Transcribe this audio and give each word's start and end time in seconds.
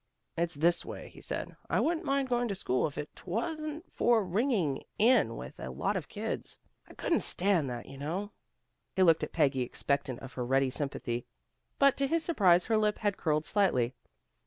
"It's 0.35 0.55
this 0.55 0.83
way," 0.83 1.09
he 1.09 1.21
said. 1.21 1.55
"I 1.69 1.79
wouldn't 1.79 2.07
mind 2.07 2.27
going 2.27 2.47
to 2.47 2.55
school 2.55 2.87
if 2.87 2.97
it 2.97 3.15
'twasn't 3.15 3.83
for 3.93 4.25
ringing 4.25 4.83
in 4.97 5.37
with 5.37 5.59
a 5.59 5.69
lot 5.69 5.95
of 5.95 6.07
kids. 6.07 6.57
I 6.87 6.95
couldn't 6.95 7.19
stand 7.19 7.69
that, 7.69 7.85
you 7.85 7.99
know." 7.99 8.31
He 8.95 9.03
looked 9.03 9.21
at 9.21 9.31
Peggy, 9.31 9.61
expectant 9.61 10.19
of 10.21 10.33
her 10.33 10.43
ready 10.43 10.71
sympathy. 10.71 11.27
But 11.77 11.97
to 11.97 12.07
his 12.07 12.23
surprise, 12.25 12.65
her 12.65 12.77
lip 12.77 12.97
had 12.97 13.15
curled 13.15 13.45
slightly. 13.45 13.93